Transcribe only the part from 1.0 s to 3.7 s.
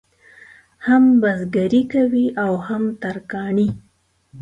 بزګري کوي او هم ترکاڼي.